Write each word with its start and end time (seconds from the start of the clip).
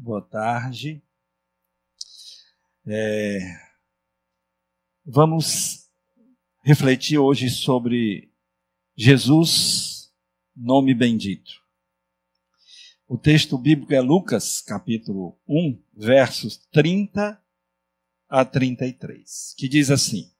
boa 0.00 0.22
tarde. 0.22 1.02
É, 2.86 3.38
vamos 5.04 5.90
refletir 6.62 7.18
hoje 7.18 7.50
sobre 7.50 8.32
Jesus, 8.96 10.10
nome 10.56 10.94
bendito. 10.94 11.52
O 13.06 13.18
texto 13.18 13.58
bíblico 13.58 13.92
é 13.92 14.00
Lucas, 14.00 14.62
capítulo 14.62 15.38
1, 15.46 15.82
versos 15.92 16.56
30 16.72 17.38
a 18.26 18.44
33, 18.44 19.54
que 19.58 19.68
diz 19.68 19.90
assim: 19.90 20.32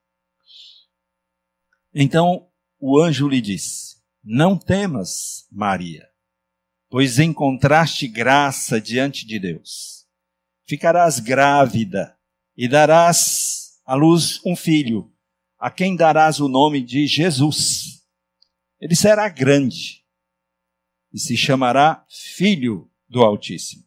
Então 1.93 2.51
o 2.79 2.99
anjo 2.99 3.29
lhe 3.29 3.43
disse: 3.43 4.03
Não 4.25 4.59
temas, 4.59 5.47
Maria, 5.53 6.10
pois 6.91 7.21
encontraste 7.21 8.09
graça 8.09 8.81
diante 8.81 9.25
de 9.25 9.39
Deus. 9.39 10.05
Ficarás 10.67 11.21
grávida 11.21 12.17
e 12.57 12.69
darás 12.69 13.81
à 13.87 13.95
luz 13.95 14.41
um 14.45 14.57
filho, 14.57 15.11
a 15.57 15.71
quem 15.71 15.95
darás 15.95 16.41
o 16.41 16.48
nome 16.48 16.83
de 16.83 17.07
Jesus. 17.07 18.05
Ele 18.81 18.97
será 18.97 19.29
grande 19.29 20.05
e 21.12 21.19
se 21.19 21.37
chamará 21.37 22.05
Filho 22.09 22.91
do 23.09 23.23
Altíssimo. 23.23 23.84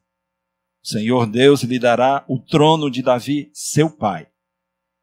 O 0.82 0.88
Senhor 0.88 1.26
Deus 1.26 1.64
lhe 1.64 1.80
dará 1.80 2.26
o 2.28 2.40
trono 2.40 2.90
de 2.90 3.02
Davi, 3.02 3.50
seu 3.54 3.90
pai. 3.90 4.30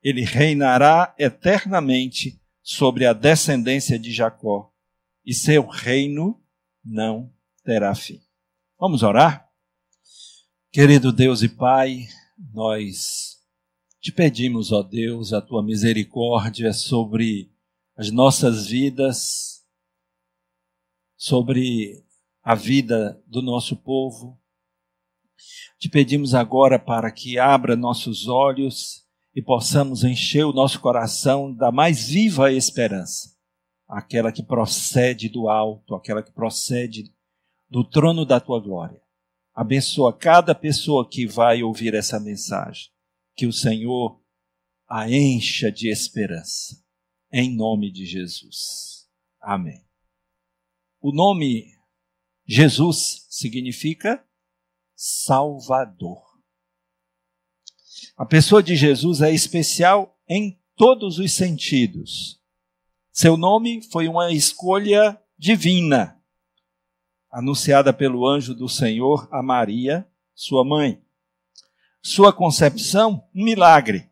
Ele 0.02 0.22
reinará 0.22 1.14
eternamente 1.18 2.40
sobre 2.62 3.04
a 3.04 3.12
descendência 3.12 3.98
de 3.98 4.12
Jacó, 4.12 4.72
e 5.24 5.34
seu 5.34 5.66
reino 5.66 6.42
não 6.84 7.32
terá 7.64 7.94
fim. 7.94 8.20
Vamos 8.78 9.02
orar? 9.02 9.48
Querido 10.72 11.12
Deus 11.12 11.42
e 11.42 11.48
Pai, 11.48 12.06
nós 12.52 13.38
te 14.00 14.10
pedimos, 14.10 14.72
ó 14.72 14.82
Deus, 14.82 15.32
a 15.32 15.42
tua 15.42 15.62
misericórdia 15.62 16.72
sobre 16.72 17.52
as 17.96 18.10
nossas 18.10 18.66
vidas, 18.68 19.62
sobre 21.16 22.02
a 22.42 22.54
vida 22.54 23.22
do 23.26 23.42
nosso 23.42 23.76
povo. 23.76 24.40
Te 25.78 25.88
pedimos 25.88 26.34
agora 26.34 26.78
para 26.78 27.10
que 27.10 27.38
abra 27.38 27.76
nossos 27.76 28.26
olhos 28.26 29.04
e 29.34 29.42
possamos 29.42 30.02
encher 30.02 30.44
o 30.44 30.52
nosso 30.52 30.80
coração 30.80 31.54
da 31.54 31.70
mais 31.70 32.08
viva 32.08 32.50
esperança, 32.52 33.36
aquela 33.86 34.32
que 34.32 34.42
procede 34.42 35.28
do 35.28 35.48
alto, 35.48 35.94
aquela 35.94 36.22
que 36.22 36.32
procede 36.32 37.12
do 37.70 37.84
trono 37.84 38.26
da 38.26 38.40
tua 38.40 38.60
glória. 38.60 39.00
Abençoa 39.54 40.12
cada 40.12 40.54
pessoa 40.54 41.08
que 41.08 41.26
vai 41.26 41.62
ouvir 41.62 41.94
essa 41.94 42.18
mensagem, 42.18 42.90
que 43.36 43.46
o 43.46 43.52
Senhor 43.52 44.20
a 44.88 45.08
encha 45.08 45.70
de 45.70 45.88
esperança, 45.88 46.82
em 47.32 47.54
nome 47.54 47.92
de 47.92 48.04
Jesus. 48.04 49.08
Amém. 49.40 49.84
O 51.00 51.12
nome 51.12 51.78
Jesus 52.44 53.26
significa 53.30 54.22
Salvador. 54.96 56.20
A 58.16 58.26
pessoa 58.26 58.62
de 58.62 58.74
Jesus 58.74 59.22
é 59.22 59.32
especial 59.32 60.18
em 60.28 60.60
todos 60.74 61.18
os 61.18 61.32
sentidos. 61.32 62.40
Seu 63.12 63.36
nome 63.36 63.82
foi 63.90 64.08
uma 64.08 64.32
escolha 64.32 65.20
divina, 65.38 66.19
anunciada 67.30 67.92
pelo 67.92 68.26
anjo 68.26 68.54
do 68.54 68.68
Senhor 68.68 69.28
a 69.30 69.42
Maria, 69.42 70.06
sua 70.34 70.64
mãe. 70.64 71.00
Sua 72.02 72.32
concepção, 72.32 73.22
um 73.34 73.44
milagre, 73.44 74.08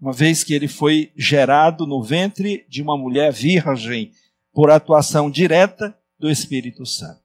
uma 0.00 0.12
vez 0.12 0.44
que 0.44 0.54
ele 0.54 0.68
foi 0.68 1.12
gerado 1.16 1.86
no 1.86 2.02
ventre 2.02 2.64
de 2.68 2.82
uma 2.82 2.96
mulher 2.96 3.32
virgem 3.32 4.12
por 4.52 4.70
atuação 4.70 5.30
direta 5.30 5.96
do 6.18 6.30
Espírito 6.30 6.86
Santo. 6.86 7.20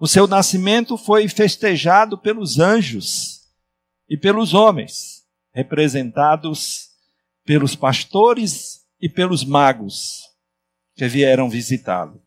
O 0.00 0.06
seu 0.06 0.26
nascimento 0.26 0.96
foi 0.96 1.28
festejado 1.28 2.18
pelos 2.18 2.58
anjos 2.58 3.48
e 4.08 4.16
pelos 4.16 4.54
homens, 4.54 5.24
representados 5.52 6.90
pelos 7.44 7.76
pastores 7.76 8.84
e 9.00 9.08
pelos 9.08 9.44
magos 9.44 10.22
que 10.94 11.06
vieram 11.06 11.48
visitá-lo. 11.48 12.23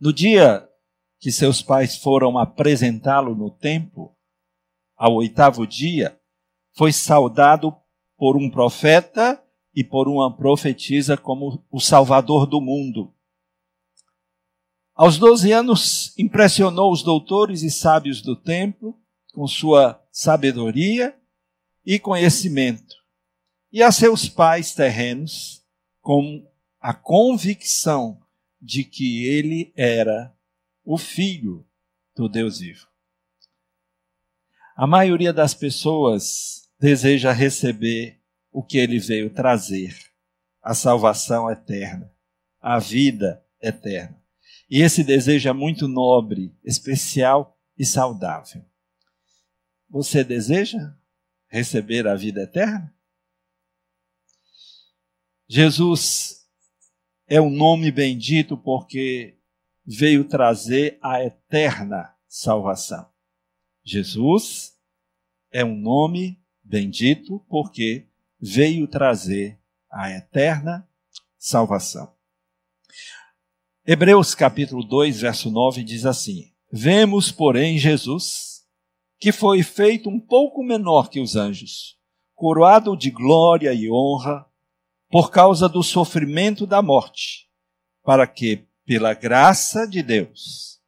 No 0.00 0.14
dia 0.14 0.66
que 1.18 1.30
seus 1.30 1.60
pais 1.60 1.96
foram 1.96 2.38
apresentá-lo 2.38 3.34
no 3.34 3.50
templo, 3.50 4.16
ao 4.96 5.16
oitavo 5.16 5.66
dia, 5.66 6.18
foi 6.74 6.90
saudado 6.90 7.76
por 8.16 8.34
um 8.34 8.48
profeta 8.48 9.42
e 9.74 9.84
por 9.84 10.08
uma 10.08 10.34
profetisa 10.34 11.18
como 11.18 11.62
o 11.70 11.78
Salvador 11.78 12.46
do 12.46 12.62
mundo. 12.62 13.12
Aos 14.94 15.18
12 15.18 15.52
anos, 15.52 16.18
impressionou 16.18 16.90
os 16.90 17.02
doutores 17.02 17.62
e 17.62 17.70
sábios 17.70 18.22
do 18.22 18.34
templo 18.34 18.98
com 19.34 19.46
sua 19.46 20.02
sabedoria 20.10 21.14
e 21.84 21.98
conhecimento, 21.98 22.94
e 23.70 23.82
a 23.82 23.92
seus 23.92 24.28
pais 24.28 24.74
terrenos 24.74 25.62
com 26.00 26.46
a 26.80 26.94
convicção 26.94 28.19
de 28.60 28.84
que 28.84 29.26
ele 29.26 29.72
era 29.76 30.34
o 30.84 30.98
filho 30.98 31.66
do 32.14 32.28
Deus 32.28 32.58
vivo. 32.58 32.86
A 34.76 34.86
maioria 34.86 35.32
das 35.32 35.54
pessoas 35.54 36.70
deseja 36.78 37.32
receber 37.32 38.20
o 38.50 38.62
que 38.62 38.78
ele 38.78 38.98
veio 38.98 39.30
trazer: 39.30 39.96
a 40.62 40.74
salvação 40.74 41.50
eterna, 41.50 42.12
a 42.60 42.78
vida 42.78 43.44
eterna. 43.60 44.20
E 44.68 44.82
esse 44.82 45.02
desejo 45.02 45.48
é 45.48 45.52
muito 45.52 45.88
nobre, 45.88 46.54
especial 46.64 47.58
e 47.76 47.84
saudável. 47.84 48.64
Você 49.88 50.22
deseja 50.22 50.94
receber 51.48 52.06
a 52.06 52.14
vida 52.14 52.42
eterna? 52.42 52.94
Jesus 55.48 56.39
é 57.32 57.40
um 57.40 57.48
nome 57.48 57.92
bendito 57.92 58.56
porque 58.56 59.36
veio 59.86 60.24
trazer 60.24 60.98
a 61.00 61.22
eterna 61.22 62.12
salvação. 62.26 63.08
Jesus 63.84 64.76
é 65.52 65.64
um 65.64 65.76
nome 65.76 66.42
bendito 66.60 67.38
porque 67.48 68.08
veio 68.40 68.88
trazer 68.88 69.60
a 69.88 70.10
eterna 70.10 70.88
salvação. 71.38 72.12
Hebreus 73.86 74.34
capítulo 74.34 74.82
2, 74.82 75.20
verso 75.20 75.52
9 75.52 75.84
diz 75.84 76.04
assim: 76.06 76.52
Vemos, 76.72 77.30
porém, 77.30 77.78
Jesus, 77.78 78.66
que 79.20 79.30
foi 79.30 79.62
feito 79.62 80.08
um 80.08 80.18
pouco 80.18 80.64
menor 80.64 81.08
que 81.08 81.20
os 81.20 81.36
anjos, 81.36 81.96
coroado 82.34 82.96
de 82.96 83.08
glória 83.08 83.72
e 83.72 83.88
honra, 83.88 84.49
por 85.10 85.30
causa 85.30 85.68
do 85.68 85.82
sofrimento 85.82 86.66
da 86.66 86.80
morte, 86.80 87.50
para 88.02 88.26
que, 88.26 88.68
pela 88.86 89.12
graça 89.12 89.86
de 89.86 90.02
Deus, 90.02 90.80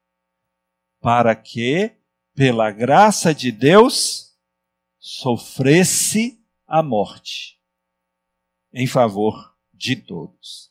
para 1.01 1.35
que, 1.35 1.93
pela 2.35 2.71
graça 2.71 3.35
de 3.35 3.51
Deus, 3.51 4.37
sofresse 4.99 6.41
a 6.67 6.83
morte 6.83 7.61
em 8.73 8.87
favor 8.87 9.55
de 9.75 9.97
todos. 9.97 10.71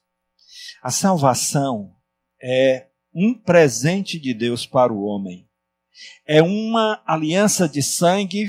A 0.82 0.90
salvação 0.90 1.96
é 2.42 2.88
um 3.14 3.34
presente 3.34 4.18
de 4.18 4.34
Deus 4.34 4.66
para 4.66 4.92
o 4.92 5.04
homem. 5.04 5.48
É 6.26 6.42
uma 6.42 7.04
aliança 7.06 7.68
de 7.68 7.84
sangue 7.84 8.48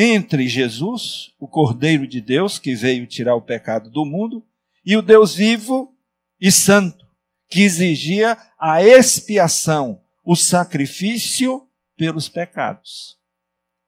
entre 0.00 0.46
Jesus, 0.46 1.32
o 1.40 1.48
Cordeiro 1.48 2.06
de 2.06 2.20
Deus, 2.20 2.56
que 2.56 2.72
veio 2.76 3.04
tirar 3.04 3.34
o 3.34 3.42
pecado 3.42 3.90
do 3.90 4.04
mundo, 4.04 4.46
e 4.86 4.96
o 4.96 5.02
Deus 5.02 5.34
vivo 5.34 5.92
e 6.40 6.52
santo, 6.52 7.04
que 7.48 7.62
exigia 7.62 8.38
a 8.56 8.80
expiação, 8.80 10.00
o 10.24 10.36
sacrifício 10.36 11.66
pelos 11.96 12.28
pecados. 12.28 13.18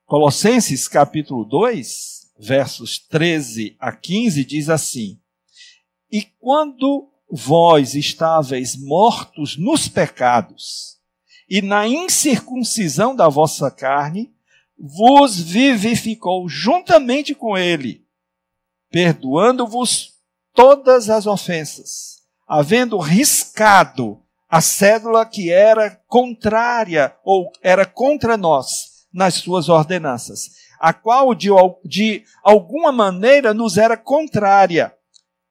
Colossenses 0.05 0.89
capítulo 0.89 1.45
2, 1.45 2.33
versos 2.41 2.99
13 2.99 3.77
a 3.79 3.93
15 3.93 4.45
diz 4.45 4.69
assim: 4.69 5.21
E 6.11 6.23
quando 6.41 7.09
vós 7.31 7.95
estáveis 7.95 8.75
mortos 8.75 9.57
nos 9.57 9.87
pecados 9.87 10.99
e 11.49 11.63
na 11.63 11.87
incircuncisão 11.87 13.15
da 13.15 13.29
vossa 13.29 13.71
carne, 13.71 14.35
vos 14.81 15.39
vivificou 15.39 16.49
juntamente 16.49 17.35
com 17.35 17.57
ele, 17.59 18.03
perdoando-vos 18.91 20.15
todas 20.55 21.11
as 21.11 21.27
ofensas, 21.27 22.23
havendo 22.49 22.97
riscado 22.99 24.23
a 24.49 24.63
cédula 24.63 25.27
que 25.27 25.53
era 25.53 26.01
contrária 26.09 27.15
ou 27.23 27.53
era 27.63 27.85
contra 27.85 28.39
nós, 28.39 29.07
nas 29.13 29.35
suas 29.35 29.69
ordenanças, 29.69 30.51
a 30.81 30.95
qual 30.95 31.35
de, 31.35 31.51
de 31.85 32.25
alguma 32.43 32.91
maneira 32.91 33.53
nos 33.53 33.77
era 33.77 33.97
contrária, 33.97 34.95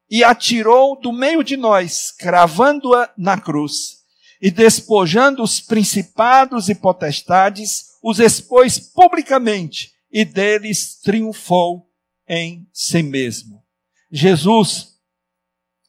e 0.09 0.23
atirou 0.23 0.99
do 0.99 1.13
meio 1.13 1.43
de 1.43 1.55
nós, 1.55 2.11
cravando-a 2.11 3.11
na 3.15 3.39
cruz, 3.39 3.99
e 4.41 4.49
despojando 4.49 5.43
os 5.43 5.59
principados 5.59 6.67
e 6.67 6.73
potestades, 6.73 7.88
os 8.01 8.19
expôs 8.19 8.79
publicamente, 8.79 9.93
e 10.11 10.25
deles 10.25 10.99
triunfou 11.01 11.89
em 12.27 12.67
si 12.73 13.03
mesmo. 13.03 13.63
Jesus, 14.11 14.99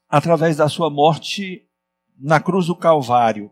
através 0.09 0.57
da 0.57 0.69
sua 0.69 0.91
morte 0.91 1.67
na 2.19 2.39
cruz 2.41 2.67
do 2.67 2.77
Calvário, 2.77 3.51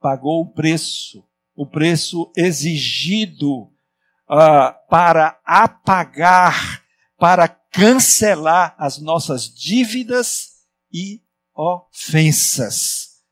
pagou 0.00 0.42
o 0.42 0.52
preço, 0.52 1.24
o 1.54 1.66
preço 1.66 2.30
exigido 2.36 3.62
uh, 3.62 4.74
para 4.90 5.40
apagar, 5.44 6.84
para 7.18 7.48
cancelar 7.48 8.74
as 8.78 8.98
nossas 8.98 9.48
dívidas 9.48 10.50
e 10.92 11.22
ofensas. 11.54 13.22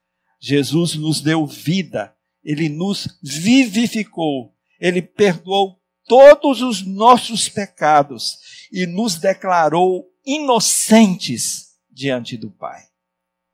Jesus 0.40 0.94
nos 0.94 1.20
deu 1.20 1.46
vida, 1.46 2.16
ele 2.42 2.68
nos 2.68 3.18
vivificou, 3.22 4.51
ele 4.82 5.00
perdoou 5.00 5.80
todos 6.08 6.60
os 6.60 6.84
nossos 6.84 7.48
pecados 7.48 8.66
e 8.72 8.84
nos 8.84 9.14
declarou 9.14 10.12
inocentes 10.26 11.78
diante 11.88 12.36
do 12.36 12.50
Pai. 12.50 12.88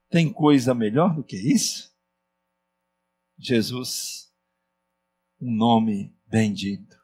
Tem 0.08 0.32
coisa 0.32 0.72
melhor 0.72 1.14
do 1.14 1.22
que 1.22 1.36
isso? 1.36 1.94
Jesus 3.36 4.32
um 5.38 5.54
nome 5.54 6.16
bendito, 6.26 6.98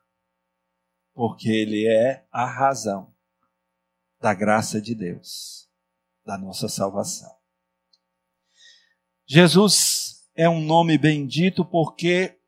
porque 1.13 1.51
ele 1.51 1.87
é 1.87 2.27
a 2.33 2.47
razão 2.47 3.15
da 4.19 4.33
graça 4.33 4.81
de 4.81 4.95
Deus, 4.95 5.69
da 6.25 6.39
nossa 6.39 6.67
salvação. 6.67 7.31
Jesus 9.27 10.27
é 10.35 10.49
um 10.49 10.63
nome 10.65 10.97
bendito 10.97 11.63
porque 11.63 12.41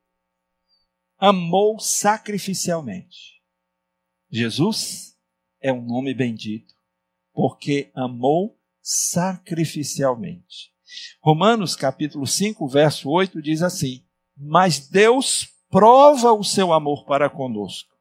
amou 1.17 1.79
sacrificialmente. 1.79 3.41
Jesus 4.29 5.17
é 5.61 5.71
um 5.71 5.81
nome 5.81 6.13
bendito 6.13 6.75
porque 7.33 7.91
amou 7.93 8.59
sacrificialmente. 8.81 10.71
Romanos 11.21 11.75
capítulo 11.75 12.25
5, 12.25 12.67
verso 12.67 13.09
8 13.09 13.41
diz 13.41 13.61
assim: 13.61 14.03
Mas 14.35 14.87
Deus 14.87 15.49
prova 15.69 16.31
o 16.31 16.43
seu 16.43 16.71
amor 16.71 17.05
para 17.05 17.29
conosco, 17.29 17.93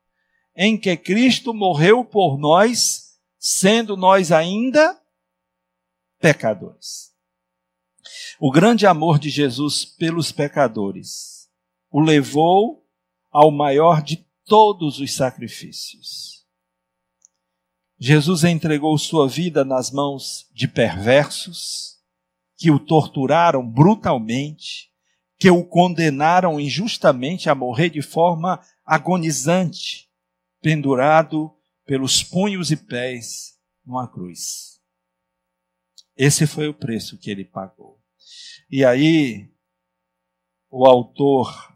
em 0.54 0.78
que 0.78 0.96
Cristo 0.96 1.52
morreu 1.52 2.04
por 2.04 2.38
nós, 2.38 3.18
sendo 3.38 3.96
nós 3.96 4.30
ainda 4.30 5.00
pecadores. 6.18 7.14
O 8.38 8.50
grande 8.50 8.86
amor 8.86 9.18
de 9.18 9.30
Jesus 9.30 9.84
pelos 9.84 10.30
pecadores 10.30 11.50
o 11.90 12.00
levou 12.00 12.85
ao 13.36 13.50
maior 13.50 14.02
de 14.02 14.26
todos 14.46 14.98
os 14.98 15.14
sacrifícios. 15.14 16.46
Jesus 17.98 18.44
entregou 18.44 18.96
sua 18.96 19.28
vida 19.28 19.62
nas 19.62 19.90
mãos 19.90 20.48
de 20.54 20.66
perversos, 20.66 21.98
que 22.56 22.70
o 22.70 22.78
torturaram 22.78 23.62
brutalmente, 23.62 24.90
que 25.38 25.50
o 25.50 25.62
condenaram 25.62 26.58
injustamente 26.58 27.50
a 27.50 27.54
morrer 27.54 27.90
de 27.90 28.00
forma 28.00 28.58
agonizante, 28.86 30.10
pendurado 30.62 31.54
pelos 31.84 32.22
punhos 32.22 32.70
e 32.70 32.76
pés 32.78 33.60
numa 33.84 34.08
cruz. 34.08 34.80
Esse 36.16 36.46
foi 36.46 36.68
o 36.68 36.74
preço 36.74 37.18
que 37.18 37.30
ele 37.30 37.44
pagou. 37.44 38.00
E 38.70 38.82
aí, 38.82 39.46
o 40.70 40.86
autor 40.86 41.75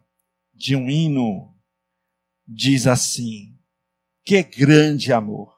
de 0.61 0.77
um 0.77 0.91
hino 0.91 1.55
diz 2.47 2.87
assim: 2.87 3.57
Que 4.23 4.43
grande 4.43 5.11
amor, 5.11 5.55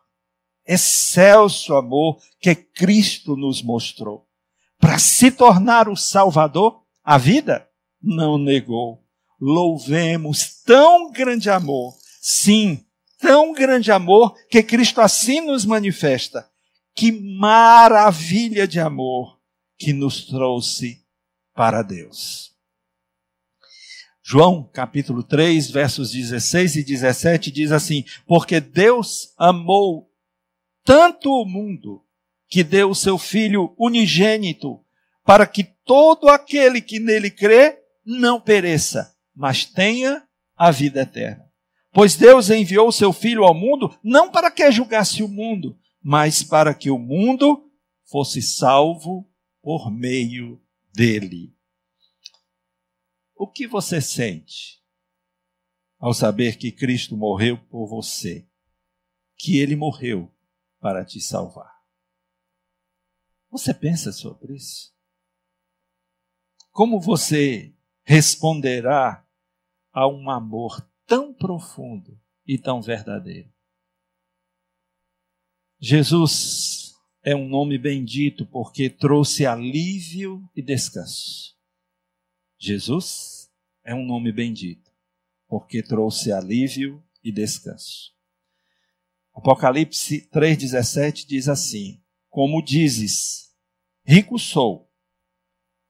excelso 0.65 1.75
amor 1.75 2.23
que 2.41 2.55
Cristo 2.55 3.37
nos 3.37 3.63
mostrou 3.63 4.29
para 4.79 4.99
se 5.01 5.33
tornar 5.33 5.89
o 5.89 5.97
Salvador, 5.97 6.85
a 7.03 7.19
vida 7.19 7.69
não 8.01 8.39
negou. 8.39 9.05
Louvemos 9.41 10.63
tão 10.63 11.11
grande 11.11 11.51
amor, 11.51 11.97
sim, 12.21 12.85
tão 13.21 13.53
grande 13.53 13.91
amor 13.91 14.37
que 14.49 14.63
Cristo 14.63 15.01
assim 15.01 15.41
nos 15.41 15.65
manifesta. 15.65 16.49
Que 16.95 17.11
maravilha 17.11 18.69
de 18.69 18.79
amor 18.79 19.41
que 19.77 19.93
nos 19.93 20.27
trouxe 20.27 21.05
para 21.55 21.83
Deus. 21.83 22.52
João 24.25 24.63
capítulo 24.73 25.25
3, 25.25 25.71
versos 25.71 26.13
16 26.13 26.77
e 26.77 26.85
17 26.85 27.51
diz 27.51 27.73
assim: 27.73 28.05
Porque 28.27 28.61
Deus 28.61 29.35
amou 29.37 30.09
tanto 30.85 31.31
o 31.31 31.45
mundo 31.45 32.05
que 32.49 32.63
deu 32.63 32.91
o 32.91 32.95
seu 32.95 33.19
Filho 33.19 33.75
unigênito, 33.77 34.81
para 35.25 35.47
que 35.47 35.65
todo 35.65 36.29
aquele 36.29 36.81
que 36.81 37.01
nele 37.01 37.31
crê 37.31 37.81
não 38.05 38.41
pereça, 38.41 39.13
mas 39.35 39.65
tenha 39.65 40.23
a 40.57 40.71
vida 40.71 41.01
eterna. 41.01 41.45
Pois 41.93 42.15
Deus 42.15 42.49
enviou 42.49 42.89
o 42.89 42.93
seu 42.93 43.13
Filho 43.13 43.45
ao 43.45 43.55
mundo 43.55 43.93
não 44.05 44.31
para 44.31 44.51
que 44.51 44.71
julgasse 44.71 45.23
o 45.23 45.29
mundo, 45.29 45.77
mas 46.01 46.43
para 46.43 46.73
que 46.73 46.91
o 46.91 46.99
mundo 46.99 47.69
fosse 48.05 48.41
salvo 48.41 49.29
por 49.61 49.91
meio 49.91 50.61
dele. 50.95 51.53
O 53.43 53.49
que 53.49 53.67
você 53.67 54.01
sente 54.01 54.81
ao 55.99 56.15
saber 56.15 56.57
que 56.57 56.71
Cristo 56.71 57.17
morreu 57.17 57.59
por 57.59 57.89
você? 57.89 58.49
Que 59.37 59.59
ele 59.59 59.75
morreu 59.75 60.33
para 60.79 61.05
te 61.05 61.21
salvar? 61.21 61.85
Você 63.51 63.75
pensa 63.75 64.13
sobre 64.13 64.55
isso? 64.55 64.95
Como 66.71 67.01
você 67.01 67.75
responderá 68.05 69.27
a 69.93 70.07
um 70.07 70.31
amor 70.31 70.89
tão 71.05 71.35
profundo 71.35 72.17
e 72.47 72.57
tão 72.57 72.81
verdadeiro? 72.81 73.53
Jesus 75.81 76.95
é 77.25 77.35
um 77.35 77.49
nome 77.49 77.77
bendito 77.77 78.47
porque 78.47 78.89
trouxe 78.89 79.45
alívio 79.45 80.49
e 80.55 80.63
descanso. 80.63 81.59
Jesus 82.57 83.32
é 83.85 83.95
um 83.95 84.05
nome 84.05 84.33
bendito 84.33 84.93
porque 85.53 85.83
trouxe 85.83 86.33
alívio 86.33 87.05
e 87.23 87.31
descanso. 87.31 88.17
Apocalipse 89.35 90.27
3,17 90.33 91.27
diz 91.27 91.47
assim: 91.47 92.03
Como 92.31 92.63
dizes, 92.63 93.55
rico 94.03 94.39
sou 94.39 94.91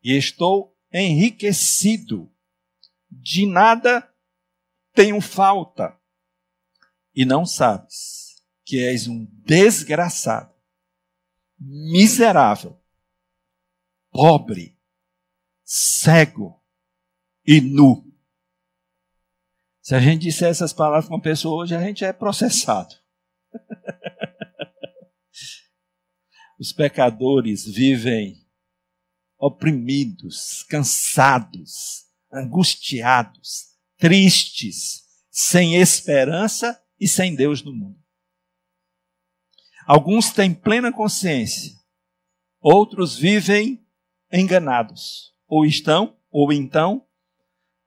e 0.03 0.17
estou 0.17 0.77
enriquecido, 0.93 2.29
de 3.09 3.47
nada 3.47 4.13
tenho 4.93 5.21
falta, 5.21 5.97
e 7.15 7.25
não 7.25 7.47
sabes 7.47 8.43
que 8.65 8.85
és 8.85 9.07
um 9.07 9.25
desgraçado, 9.45 10.53
miserável, 11.57 12.81
pobre, 14.11 14.77
cego 15.65 16.62
e 17.47 17.61
nu. 17.61 18.11
Se 19.81 19.95
a 19.95 20.01
gente 20.01 20.23
disser 20.23 20.49
essas 20.49 20.73
palavras 20.73 21.07
para 21.07 21.17
uma 21.17 21.23
pessoa 21.23 21.63
hoje, 21.63 21.75
a 21.75 21.81
gente 21.81 22.05
é 22.05 22.13
processado. 22.13 22.95
Os 26.59 26.73
pecadores 26.73 27.65
vivem 27.65 28.47
oprimidos, 29.37 30.63
cansados, 30.69 32.07
angustiados, 32.33 33.73
tristes, 33.99 35.03
sem 35.29 35.75
esperança 35.75 36.81
e 37.01 37.09
sem 37.09 37.35
Deus 37.35 37.63
no 37.63 37.73
mundo. 37.73 38.01
Alguns 39.85 40.31
têm 40.31 40.55
plena 40.55 40.93
consciência, 40.93 41.73
outros 42.61 43.17
vivem 43.17 43.85
enganados, 44.33 45.35
ou 45.49 45.67
estão, 45.67 46.17
ou 46.31 46.53
então, 46.53 47.05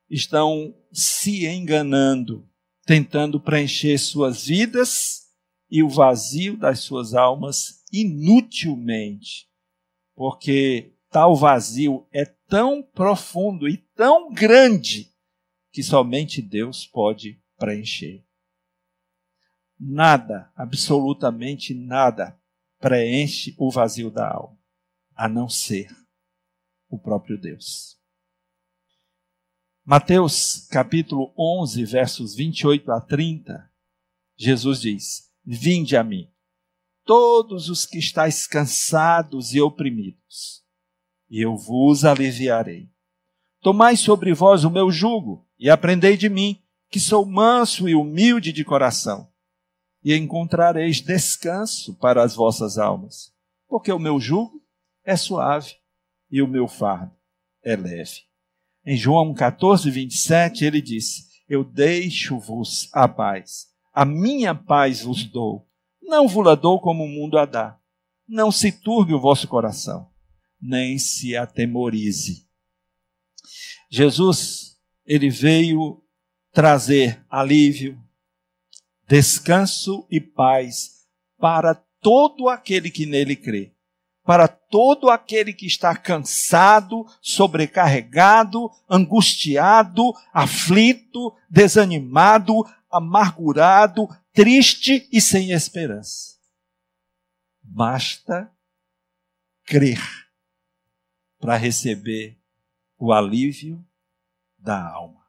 estão 0.09 0.75
se 0.91 1.45
enganando, 1.45 2.47
tentando 2.85 3.39
preencher 3.39 3.97
suas 3.97 4.45
vidas 4.45 5.25
e 5.69 5.81
o 5.81 5.89
vazio 5.89 6.57
das 6.57 6.79
suas 6.79 7.13
almas 7.13 7.83
inutilmente, 7.91 9.49
porque 10.15 10.93
tal 11.09 11.35
vazio 11.35 12.07
é 12.11 12.25
tão 12.25 12.83
profundo 12.83 13.67
e 13.67 13.77
tão 13.77 14.31
grande 14.31 15.11
que 15.71 15.81
somente 15.83 16.41
Deus 16.41 16.85
pode 16.85 17.41
preencher. 17.57 18.23
Nada, 19.77 20.51
absolutamente 20.55 21.73
nada, 21.73 22.39
preenche 22.79 23.53
o 23.57 23.69
vazio 23.69 24.09
da 24.09 24.29
alma, 24.29 24.57
a 25.15 25.27
não 25.27 25.49
ser 25.49 25.93
o 26.89 26.97
próprio 26.97 27.37
Deus. 27.37 27.94
Mateus 29.87 30.65
capítulo 30.71 31.31
11, 31.37 31.85
versos 31.85 32.33
28 32.33 32.91
a 32.91 32.99
30, 32.99 33.71
Jesus 34.35 34.81
diz: 34.81 35.31
Vinde 35.45 35.95
a 35.95 36.03
mim, 36.03 36.27
todos 37.05 37.69
os 37.69 37.85
que 37.85 37.99
estáis 37.99 38.47
cansados 38.47 39.53
e 39.53 39.61
oprimidos, 39.61 40.63
e 41.29 41.39
eu 41.39 41.55
vos 41.55 42.03
aliviarei. 42.03 42.89
Tomai 43.61 43.95
sobre 43.95 44.33
vós 44.33 44.63
o 44.63 44.71
meu 44.71 44.89
jugo 44.89 45.47
e 45.59 45.69
aprendei 45.69 46.17
de 46.17 46.29
mim, 46.29 46.59
que 46.89 46.99
sou 46.99 47.23
manso 47.23 47.87
e 47.87 47.93
humilde 47.93 48.51
de 48.51 48.65
coração, 48.65 49.31
e 50.03 50.15
encontrareis 50.15 50.99
descanso 50.99 51.93
para 51.93 52.23
as 52.23 52.33
vossas 52.33 52.79
almas, 52.79 53.31
porque 53.67 53.91
o 53.91 53.99
meu 53.99 54.19
jugo 54.19 54.59
é 55.03 55.15
suave 55.15 55.75
e 56.31 56.41
o 56.41 56.47
meu 56.47 56.67
fardo 56.67 57.15
é 57.61 57.75
leve. 57.75 58.24
Em 58.85 58.95
João 58.95 59.33
14, 59.33 59.89
27, 59.89 60.63
ele 60.63 60.79
diz: 60.79 61.27
Eu 61.49 61.63
deixo-vos 61.63 62.87
a 62.93 63.07
paz, 63.07 63.67
a 63.91 64.05
minha 64.05 64.53
paz 64.53 65.01
vos 65.01 65.23
dou, 65.23 65.67
não 66.03 66.27
vos 66.27 66.45
la 66.45 66.53
dou 66.53 66.79
como 66.79 67.03
o 67.03 67.07
mundo 67.07 67.37
a 67.37 67.45
dá. 67.45 67.79
Não 68.27 68.51
se 68.51 68.71
turbe 68.71 69.13
o 69.13 69.19
vosso 69.19 69.47
coração, 69.47 70.09
nem 70.61 70.99
se 70.99 71.35
atemorize. 71.35 72.47
Jesus, 73.89 74.77
ele 75.05 75.29
veio 75.29 76.03
trazer 76.51 77.23
alívio, 77.29 77.99
descanso 79.07 80.07
e 80.09 80.19
paz 80.19 81.05
para 81.37 81.75
todo 81.75 82.49
aquele 82.49 82.89
que 82.89 83.05
nele 83.05 83.35
crê. 83.35 83.74
Para 84.25 84.47
todo 84.47 85.09
aquele 85.09 85.53
que 85.53 85.67
está 85.67 85.95
cansado, 85.95 87.05
sobrecarregado, 87.21 88.71
angustiado, 88.89 90.11
aflito, 90.33 91.33
desanimado, 91.49 92.65
amargurado, 92.91 94.09
triste 94.33 95.07
e 95.11 95.21
sem 95.21 95.51
esperança. 95.51 96.35
Basta 97.61 98.51
crer 99.65 100.01
para 101.39 101.55
receber 101.55 102.37
o 102.97 103.13
alívio 103.13 103.85
da 104.57 104.81
alma. 104.83 105.25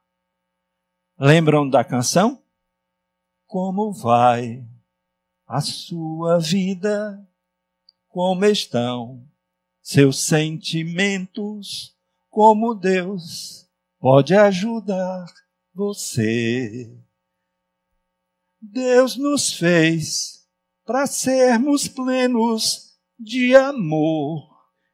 Lembram 1.18 1.68
da 1.68 1.84
canção? 1.84 2.42
Como 3.46 3.92
vai 3.92 4.66
a 5.46 5.60
sua 5.60 6.38
vida? 6.38 7.26
Como 8.16 8.46
estão 8.46 9.28
seus 9.82 10.24
sentimentos? 10.24 11.94
Como 12.30 12.74
Deus 12.74 13.68
pode 14.00 14.34
ajudar 14.34 15.26
você? 15.74 16.98
Deus 18.58 19.18
nos 19.18 19.52
fez 19.52 20.48
para 20.86 21.06
sermos 21.06 21.88
plenos 21.88 22.96
de 23.20 23.54
amor 23.54 24.48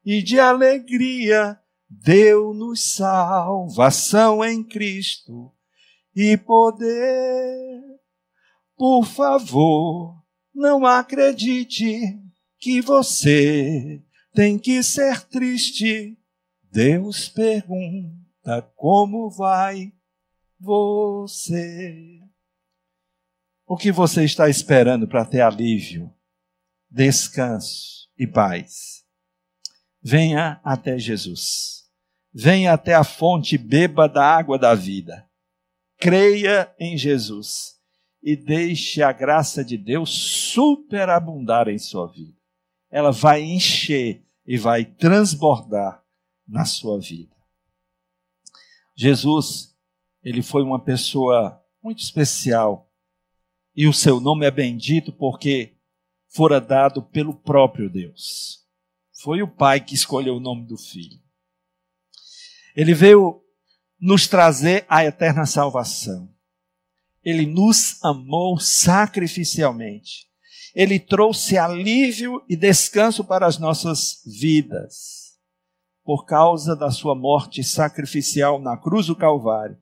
e 0.05 0.21
de 0.21 0.41
alegria. 0.41 1.61
Deu-nos 1.89 2.97
salvação 2.97 4.45
em 4.45 4.65
Cristo 4.65 5.55
e 6.13 6.37
poder. 6.37 7.83
Por 8.77 9.05
favor, 9.05 10.21
não 10.53 10.85
acredite 10.85 12.21
que 12.63 12.81
você 12.81 14.01
tem 14.33 14.59
que 14.59 14.83
ser 14.83 15.23
triste. 15.25 16.17
Deus 16.71 17.29
pergunta 17.29 18.63
como 18.77 19.29
vai 19.31 19.93
você. 20.59 22.21
O 23.67 23.77
que 23.77 23.91
você 23.91 24.25
está 24.25 24.49
esperando 24.49 25.09
para 25.09 25.25
ter 25.25 25.41
alívio, 25.41 26.11
descanso 26.91 28.09
e 28.17 28.27
paz? 28.27 29.05
Venha 30.01 30.61
até 30.65 30.99
Jesus. 30.99 31.83
Venha 32.33 32.73
até 32.73 32.95
a 32.95 33.05
fonte, 33.05 33.59
beba 33.59 34.09
da 34.09 34.25
água 34.25 34.59
da 34.59 34.75
vida 34.75 35.29
creia 36.03 36.75
em 36.81 36.99
Jesus 36.99 37.77
e 38.21 38.35
deixe 38.35 39.05
a 39.05 39.13
graça 39.13 39.65
de 39.65 39.79
Deus 39.79 40.11
superabundar 40.11 41.69
em 41.69 41.79
sua 41.79 42.09
vida. 42.09 42.42
Ela 42.93 43.11
vai 43.11 43.43
encher 43.43 44.25
e 44.47 44.57
vai 44.57 44.85
transbordar 44.85 46.05
na 46.47 46.65
sua 46.65 47.01
vida. 47.01 47.35
Jesus, 48.95 49.75
ele 50.23 50.43
foi 50.43 50.63
uma 50.63 50.79
pessoa 50.79 51.61
muito 51.83 52.01
especial 52.01 52.93
e 53.75 53.89
o 53.89 53.93
seu 53.93 54.21
nome 54.21 54.47
é 54.47 54.51
bendito 54.51 55.13
porque 55.13 55.75
fora 56.29 56.61
dado 56.61 57.03
pelo 57.03 57.35
próprio 57.35 57.89
Deus. 57.89 58.67
Foi 59.23 59.43
o 59.43 59.49
Pai 59.49 59.81
que 59.81 59.95
escolheu 59.95 60.37
o 60.37 60.41
nome 60.41 60.67
do 60.67 60.77
Filho. 60.77 61.21
Ele 62.77 62.95
veio 62.95 63.43
nos 63.99 64.27
trazer 64.27 64.85
a 64.89 65.05
eterna 65.05 65.47
salvação. 65.47 66.29
Ele 67.23 67.47
nos 67.47 68.03
amou 68.03 68.59
sacrificialmente. 68.59 70.29
Ele 70.75 70.99
trouxe 70.99 71.59
alívio 71.59 72.43
e 72.49 72.57
descanso 72.57 73.25
para 73.25 73.47
as 73.47 73.59
nossas 73.59 74.23
vidas. 74.25 75.39
Por 76.05 76.25
causa 76.25 76.75
da 76.75 76.91
sua 76.91 77.15
morte 77.15 77.63
sacrificial 77.63 78.61
na 78.61 78.77
cruz 78.77 79.07
do 79.07 79.15
Calvário, 79.15 79.79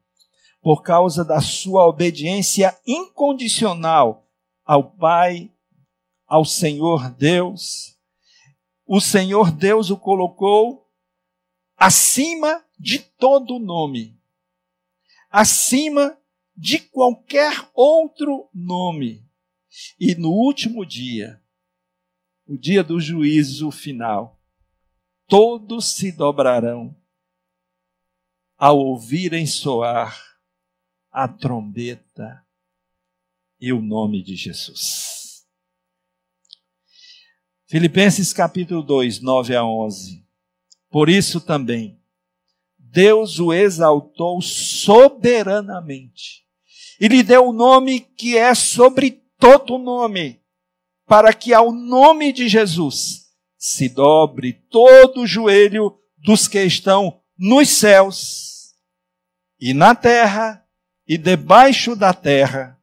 por 0.61 0.82
causa 0.82 1.25
da 1.25 1.40
sua 1.40 1.87
obediência 1.87 2.76
incondicional 2.87 4.28
ao 4.64 4.90
Pai, 4.90 5.50
ao 6.26 6.44
Senhor 6.44 7.11
Deus, 7.11 7.97
o 8.87 9.00
Senhor 9.00 9.50
Deus 9.50 9.90
o 9.90 9.97
colocou 9.97 10.87
acima 11.76 12.62
de 12.78 12.99
todo 12.99 13.59
nome, 13.59 14.18
acima 15.30 16.18
de 16.56 16.78
qualquer 16.78 17.68
outro 17.75 18.49
nome. 18.52 19.30
E 19.99 20.15
no 20.15 20.31
último 20.31 20.85
dia, 20.85 21.43
o 22.47 22.57
dia 22.57 22.83
do 22.83 23.00
juízo 23.00 23.71
final, 23.71 24.41
todos 25.27 25.93
se 25.93 26.11
dobrarão 26.11 26.97
ao 28.57 28.79
ouvirem 28.79 29.47
soar 29.47 30.19
a 31.11 31.29
trombeta 31.29 32.45
e 33.61 33.73
o 33.73 33.81
nome 33.81 34.23
de 34.23 34.37
Jesus. 34.37 35.47
Filipenses 37.67 38.33
capítulo 38.33 38.83
2, 38.83 39.21
9 39.21 39.55
a 39.55 39.65
11. 39.65 40.27
Por 40.91 41.09
isso 41.09 41.41
também, 41.41 42.03
Deus 42.77 43.39
o 43.39 43.53
exaltou 43.53 44.43
soberanamente 44.43 46.45
e 47.00 47.07
lhe 47.07 47.23
deu 47.23 47.47
o 47.47 47.50
um 47.50 47.53
nome 47.53 48.00
que 48.00 48.37
é 48.37 48.53
sobre 48.55 49.20
todo 49.40 49.78
nome, 49.78 50.40
para 51.06 51.32
que 51.32 51.52
ao 51.52 51.73
nome 51.73 52.32
de 52.32 52.49
Jesus 52.49 53.30
se 53.56 53.88
dobre 53.88 54.52
todo 54.52 55.23
o 55.23 55.26
joelho 55.26 55.99
dos 56.16 56.47
que 56.47 56.62
estão 56.62 57.20
nos 57.37 57.68
céus 57.70 58.75
e 59.59 59.75
na 59.75 59.94
terra 59.94 60.64
e 61.06 61.18
debaixo 61.18 61.97
da 61.97 62.14
terra, 62.14 62.78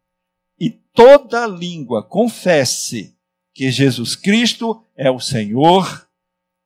e 0.59 0.69
toda 0.69 1.47
língua 1.47 2.03
confesse 2.03 3.15
que 3.53 3.71
Jesus 3.71 4.15
Cristo 4.15 4.83
é 4.95 5.09
o 5.09 5.19
Senhor, 5.19 6.05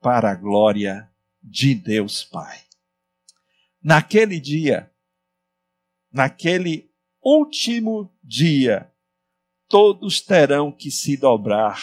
para 0.01 0.31
a 0.31 0.35
glória 0.35 1.07
de 1.41 1.75
Deus 1.75 2.23
Pai. 2.23 2.59
Naquele 3.81 4.39
dia, 4.39 4.91
naquele 6.11 6.89
último 7.23 8.11
dia, 8.23 8.90
todos 9.71 10.21
terão 10.21 10.71
que 10.71 10.91
se 10.91 11.17
dobrar 11.17 11.81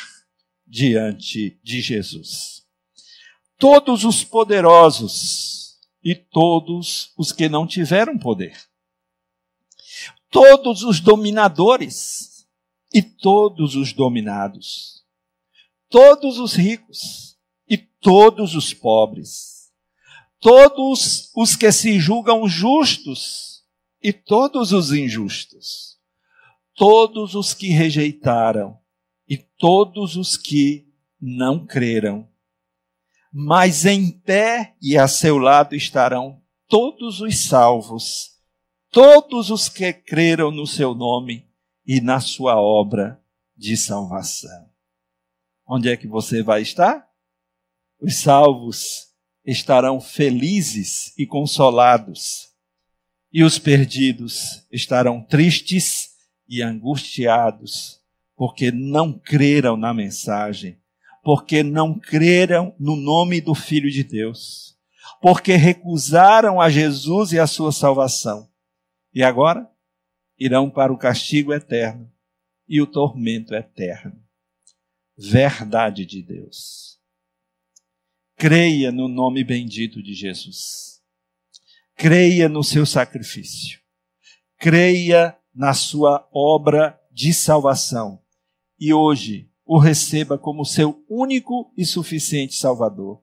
diante 0.64 1.58
de 1.62 1.80
Jesus. 1.80 2.64
Todos 3.56 4.04
os 4.04 4.22
poderosos 4.22 5.80
e 6.04 6.14
todos 6.14 7.12
os 7.16 7.32
que 7.32 7.48
não 7.48 7.66
tiveram 7.66 8.16
poder. 8.16 8.56
Todos 10.30 10.82
os 10.84 11.00
dominadores 11.00 12.46
e 12.94 13.02
todos 13.02 13.74
os 13.74 13.92
dominados. 13.92 15.04
Todos 15.88 16.38
os 16.38 16.54
ricos 16.54 17.36
e 17.68 17.76
todos 17.76 18.54
os 18.54 18.72
pobres 18.72 19.58
todos 20.40 21.30
os 21.34 21.56
que 21.56 21.70
se 21.72 21.98
julgam 21.98 22.48
justos 22.48 23.64
e 24.02 24.12
todos 24.12 24.72
os 24.72 24.92
injustos, 24.92 25.97
todos 26.78 27.34
os 27.34 27.52
que 27.52 27.68
rejeitaram 27.70 28.78
e 29.28 29.36
todos 29.36 30.16
os 30.16 30.36
que 30.36 30.86
não 31.20 31.66
creram. 31.66 32.26
Mas 33.32 33.84
em 33.84 34.10
pé 34.10 34.76
e 34.80 34.96
a 34.96 35.08
seu 35.08 35.36
lado 35.36 35.74
estarão 35.74 36.40
todos 36.68 37.20
os 37.20 37.40
salvos, 37.40 38.38
todos 38.90 39.50
os 39.50 39.68
que 39.68 39.92
creram 39.92 40.52
no 40.52 40.66
seu 40.66 40.94
nome 40.94 41.50
e 41.84 42.00
na 42.00 42.20
sua 42.20 42.60
obra 42.60 43.20
de 43.56 43.76
salvação. 43.76 44.70
Onde 45.66 45.90
é 45.90 45.96
que 45.96 46.06
você 46.06 46.42
vai 46.42 46.62
estar? 46.62 47.06
Os 48.00 48.18
salvos 48.18 49.08
estarão 49.44 50.00
felizes 50.00 51.12
e 51.18 51.26
consolados, 51.26 52.48
e 53.32 53.42
os 53.42 53.58
perdidos 53.58 54.64
estarão 54.70 55.22
tristes 55.22 56.07
e 56.48 56.62
angustiados, 56.62 58.00
porque 58.36 58.70
não 58.72 59.12
creram 59.12 59.76
na 59.76 59.92
mensagem, 59.92 60.80
porque 61.22 61.62
não 61.62 61.98
creram 61.98 62.74
no 62.78 62.96
nome 62.96 63.40
do 63.40 63.54
Filho 63.54 63.90
de 63.90 64.02
Deus, 64.02 64.78
porque 65.20 65.56
recusaram 65.56 66.60
a 66.60 66.70
Jesus 66.70 67.32
e 67.32 67.38
a 67.38 67.46
sua 67.46 67.72
salvação. 67.72 68.48
E 69.12 69.22
agora 69.22 69.68
irão 70.38 70.70
para 70.70 70.92
o 70.92 70.98
castigo 70.98 71.52
eterno 71.52 72.10
e 72.68 72.80
o 72.80 72.86
tormento 72.86 73.54
eterno. 73.54 74.22
Verdade 75.16 76.06
de 76.06 76.22
Deus. 76.22 76.98
Creia 78.36 78.92
no 78.92 79.08
nome 79.08 79.42
bendito 79.42 80.00
de 80.00 80.14
Jesus. 80.14 81.02
Creia 81.96 82.48
no 82.48 82.62
seu 82.62 82.86
sacrifício. 82.86 83.80
Creia 84.58 85.36
na 85.58 85.74
sua 85.74 86.28
obra 86.32 86.96
de 87.10 87.34
salvação. 87.34 88.22
E 88.78 88.94
hoje 88.94 89.50
o 89.64 89.76
receba 89.76 90.38
como 90.38 90.64
seu 90.64 91.04
único 91.10 91.74
e 91.76 91.84
suficiente 91.84 92.54
Salvador. 92.54 93.20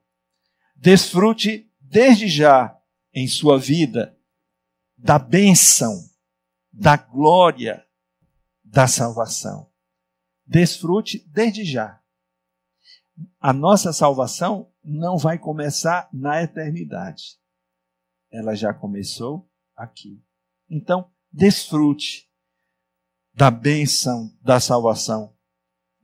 Desfrute 0.76 1.72
desde 1.80 2.28
já 2.28 2.78
em 3.14 3.26
sua 3.26 3.58
vida 3.58 4.14
da 4.98 5.18
bênção, 5.18 5.98
da 6.70 6.98
glória 6.98 7.82
da 8.62 8.86
salvação. 8.86 9.70
Desfrute 10.44 11.26
desde 11.26 11.64
já. 11.64 12.02
A 13.40 13.50
nossa 13.50 13.94
salvação 13.94 14.70
não 14.84 15.16
vai 15.16 15.38
começar 15.38 16.06
na 16.12 16.42
eternidade. 16.42 17.40
Ela 18.30 18.54
já 18.54 18.74
começou 18.74 19.50
aqui. 19.74 20.22
Então, 20.68 21.10
desfrute 21.36 22.26
da 23.34 23.50
bênção 23.50 24.34
da 24.40 24.58
salvação 24.58 25.36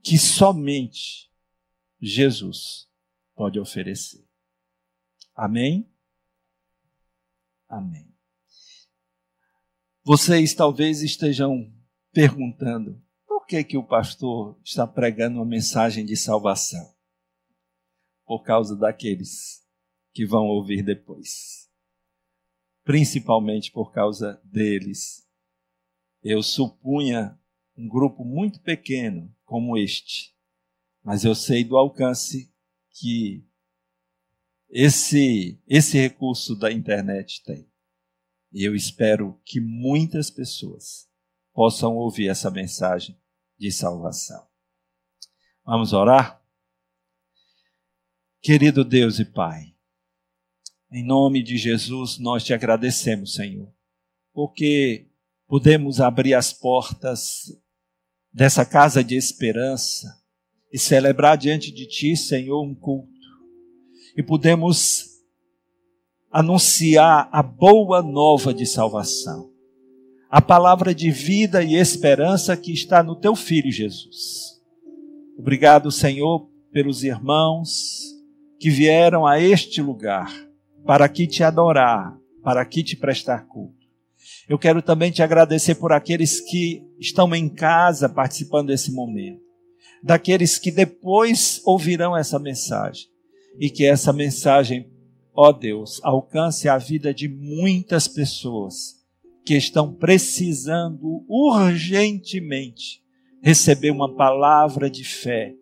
que 0.03 0.15
somente 0.15 1.31
Jesus 1.99 2.87
pode 3.33 3.59
oferecer. 3.59 4.23
Amém? 5.33 5.91
Amém. 7.67 8.13
Vocês 10.03 10.53
talvez 10.53 11.01
estejam 11.01 11.73
perguntando 12.11 13.01
por 13.25 13.47
que, 13.47 13.63
que 13.63 13.77
o 13.77 13.83
pastor 13.83 14.59
está 14.63 14.85
pregando 14.85 15.37
uma 15.37 15.45
mensagem 15.45 16.05
de 16.05 16.15
salvação? 16.15 16.93
Por 18.23 18.43
causa 18.43 18.75
daqueles 18.75 19.67
que 20.13 20.27
vão 20.27 20.45
ouvir 20.45 20.83
depois. 20.83 21.72
Principalmente 22.83 23.71
por 23.71 23.91
causa 23.91 24.41
deles. 24.43 25.27
Eu 26.21 26.41
supunha 26.43 27.39
um 27.77 27.87
grupo 27.87 28.23
muito 28.23 28.59
pequeno 28.61 29.33
como 29.45 29.77
este, 29.77 30.33
mas 31.03 31.25
eu 31.25 31.35
sei 31.35 31.63
do 31.63 31.77
alcance 31.77 32.53
que 32.91 33.45
esse, 34.69 35.61
esse 35.67 35.97
recurso 35.97 36.55
da 36.55 36.71
internet 36.71 37.43
tem. 37.43 37.69
E 38.51 38.63
eu 38.63 38.75
espero 38.75 39.39
que 39.45 39.59
muitas 39.59 40.29
pessoas 40.29 41.09
possam 41.53 41.95
ouvir 41.95 42.27
essa 42.27 42.49
mensagem 42.49 43.19
de 43.57 43.71
salvação. 43.71 44.47
Vamos 45.65 45.93
orar? 45.93 46.43
Querido 48.41 48.83
Deus 48.83 49.19
e 49.19 49.25
Pai, 49.25 49.72
em 50.93 51.03
nome 51.03 51.41
de 51.41 51.57
Jesus 51.57 52.19
nós 52.19 52.43
te 52.43 52.53
agradecemos, 52.53 53.33
Senhor, 53.33 53.67
porque 54.31 55.07
podemos 55.47 55.99
abrir 55.99 56.35
as 56.35 56.53
portas 56.53 57.51
dessa 58.31 58.63
casa 58.63 59.03
de 59.03 59.15
esperança 59.15 60.07
e 60.71 60.77
celebrar 60.77 61.35
diante 61.35 61.71
de 61.71 61.87
Ti, 61.87 62.15
Senhor, 62.15 62.61
um 62.61 62.75
culto. 62.75 63.11
E 64.15 64.21
podemos 64.21 65.05
anunciar 66.31 67.27
a 67.31 67.41
boa 67.41 68.01
nova 68.01 68.53
de 68.53 68.65
salvação 68.65 69.51
a 70.29 70.41
palavra 70.41 70.95
de 70.95 71.11
vida 71.11 71.63
e 71.63 71.75
esperança 71.75 72.57
que 72.57 72.73
está 72.73 73.03
no 73.03 73.15
teu 73.15 73.35
filho 73.35 73.71
Jesus. 73.71 74.59
Obrigado, 75.37 75.91
Senhor, 75.91 76.49
pelos 76.71 77.03
irmãos 77.03 78.01
que 78.59 78.71
vieram 78.71 79.27
a 79.27 79.39
este 79.39 79.79
lugar 79.79 80.33
para 80.85 81.05
aqui 81.05 81.27
te 81.27 81.43
adorar, 81.43 82.17
para 82.43 82.61
aqui 82.61 82.83
te 82.83 82.95
prestar 82.95 83.45
culto. 83.47 83.83
Eu 84.47 84.57
quero 84.57 84.81
também 84.81 85.11
te 85.11 85.21
agradecer 85.21 85.75
por 85.75 85.91
aqueles 85.91 86.39
que 86.39 86.83
estão 86.99 87.33
em 87.33 87.47
casa 87.47 88.09
participando 88.09 88.67
desse 88.67 88.91
momento, 88.91 89.41
daqueles 90.01 90.57
que 90.57 90.71
depois 90.71 91.61
ouvirão 91.65 92.15
essa 92.15 92.39
mensagem. 92.39 93.07
E 93.59 93.69
que 93.69 93.85
essa 93.85 94.11
mensagem, 94.11 94.89
ó 95.33 95.51
Deus, 95.51 96.01
alcance 96.03 96.67
a 96.67 96.77
vida 96.77 97.13
de 97.13 97.27
muitas 97.29 98.07
pessoas 98.07 98.95
que 99.45 99.55
estão 99.55 99.93
precisando 99.93 101.23
urgentemente 101.27 103.03
receber 103.43 103.91
uma 103.91 104.15
palavra 104.15 104.89
de 104.89 105.03
fé, 105.03 105.53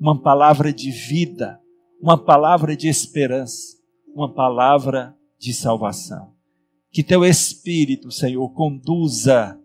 uma 0.00 0.20
palavra 0.20 0.72
de 0.72 0.90
vida, 0.90 1.60
uma 2.00 2.18
palavra 2.18 2.76
de 2.76 2.88
esperança, 2.88 3.77
uma 4.14 4.32
palavra 4.32 5.16
de 5.38 5.52
salvação. 5.52 6.32
Que 6.90 7.02
teu 7.02 7.24
Espírito, 7.24 8.10
Senhor, 8.10 8.48
conduza 8.50 9.58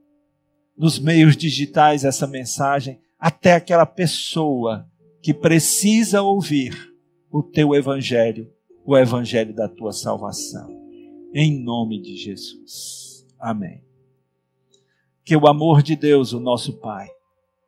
nos 0.78 1.00
meios 1.00 1.38
digitais 1.38 2.04
essa 2.04 2.28
mensagem 2.28 3.00
até 3.20 3.54
aquela 3.54 3.86
pessoa 3.86 4.88
que 5.22 5.34
precisa 5.34 6.22
ouvir 6.22 6.94
o 7.32 7.42
teu 7.42 7.74
Evangelho, 7.74 8.52
o 8.86 8.98
Evangelho 8.98 9.56
da 9.56 9.70
tua 9.70 9.94
salvação. 9.94 10.70
Em 11.34 11.64
nome 11.64 12.02
de 12.02 12.16
Jesus. 12.18 13.26
Amém. 13.40 13.82
Que 15.24 15.36
o 15.36 15.48
amor 15.48 15.82
de 15.82 15.96
Deus, 15.96 16.34
o 16.34 16.40
nosso 16.40 16.74
Pai, 16.80 17.08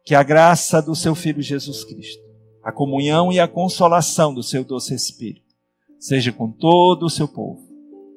que 0.03 0.13
a 0.13 0.21
graça 0.21 0.81
do 0.81 0.93
seu 0.93 1.15
Filho 1.15 1.41
Jesus 1.41 1.83
Cristo, 1.83 2.23
a 2.61 2.71
comunhão 2.71 3.31
e 3.31 3.39
a 3.39 3.47
consolação 3.47 4.33
do 4.33 4.43
seu 4.43 4.63
doce 4.63 4.93
Espírito, 4.93 5.44
seja 6.05 6.31
com 6.31 6.51
todo 6.51 7.07
o 7.07 7.09
seu 7.09 7.27
povo, 7.27 7.67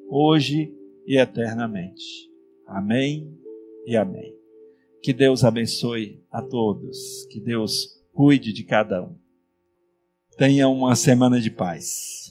hoje 0.07 0.71
e 1.07 1.17
eternamente. 1.17 2.29
Amém 2.67 3.35
e 3.83 3.97
amém. 3.97 4.31
Que 5.01 5.11
Deus 5.11 5.43
abençoe 5.43 6.23
a 6.31 6.39
todos, 6.39 7.25
que 7.31 7.39
Deus 7.39 7.99
cuide 8.13 8.53
de 8.53 8.63
cada 8.63 9.01
um. 9.01 9.17
Tenha 10.37 10.67
uma 10.67 10.95
semana 10.95 11.41
de 11.41 11.49
paz. 11.49 12.28